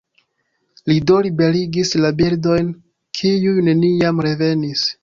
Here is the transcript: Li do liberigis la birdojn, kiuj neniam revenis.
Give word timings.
Li 0.91 0.95
do 1.11 1.17
liberigis 1.27 1.93
la 2.07 2.13
birdojn, 2.23 2.75
kiuj 3.21 3.55
neniam 3.71 4.29
revenis. 4.31 4.91